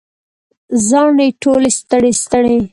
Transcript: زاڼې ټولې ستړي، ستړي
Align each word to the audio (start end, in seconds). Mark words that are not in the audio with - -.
زاڼې 0.87 1.27
ټولې 1.41 1.71
ستړي، 1.79 2.11
ستړي 2.23 2.57